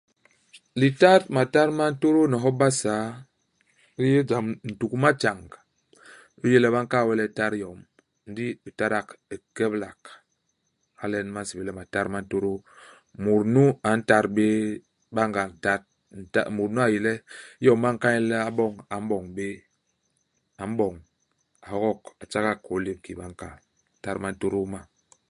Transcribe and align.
Litat 0.79 1.23
matat 1.35 1.69
ma 1.77 1.85
ntôdôô 1.93 2.25
ni 2.29 2.37
hop 2.43 2.55
u 2.57 2.59
Basaa 2.61 3.05
li 4.01 4.07
yé 4.15 4.21
jam, 4.29 4.45
ntuk 4.69 4.91
u 4.95 4.97
matjañ. 5.03 5.39
U 6.41 6.43
yé 6.51 6.57
le 6.63 6.67
ba 6.75 6.81
nkal 6.85 7.05
we 7.07 7.13
le 7.19 7.25
u 7.29 7.33
tat 7.37 7.53
yom, 7.63 7.79
ndi 8.29 8.45
u 8.67 8.69
tadak 8.79 9.07
u 9.33 9.35
keblak. 9.55 9.99
Hala 10.99 11.17
nyen 11.19 11.33
ba 11.35 11.41
nsébél 11.43 11.67
le 11.67 11.73
matat 11.79 12.07
ma 12.13 12.19
ntôdôô. 12.23 12.57
Mut 13.23 13.43
nu 13.53 13.63
a 13.87 13.89
ntat 13.99 14.25
bé 14.35 14.47
banga 15.15 15.43
ntat 15.53 15.81
nta. 16.21 16.41
Mut 16.55 16.69
nu 16.73 16.79
a 16.85 16.91
yé 16.93 16.99
le, 17.05 17.13
iyom 17.63 17.79
ba 17.83 17.89
nkal 17.95 18.13
nye 18.15 18.21
le 18.29 18.37
a 18.47 18.51
boñ 18.57 18.73
a 18.93 18.95
m'boñ 19.03 19.25
bé. 19.35 19.47
A 20.61 20.63
m'boñ, 20.71 20.95
a 21.65 21.67
hogok 21.71 22.01
a 22.21 22.23
tjagak 22.31 22.57
kôô 22.65 22.77
i 22.79 22.83
lép 22.85 22.99
kiki 23.03 23.17
ba 23.19 23.25
nkal. 23.31 23.55
Matat 23.93 24.17
ma 24.21 24.29
ntôdôô 24.33 24.65
ma. 24.73 24.79